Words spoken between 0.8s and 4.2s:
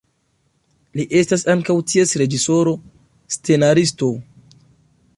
Li estas ankaŭ ties reĝisoro, scenaristo.